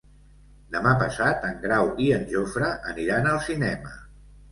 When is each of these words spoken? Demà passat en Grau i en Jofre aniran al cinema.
Demà 0.75 0.93
passat 1.01 1.43
en 1.49 1.59
Grau 1.65 1.91
i 2.05 2.07
en 2.15 2.25
Jofre 2.31 2.71
aniran 2.93 3.29
al 3.33 3.39
cinema. 3.49 3.93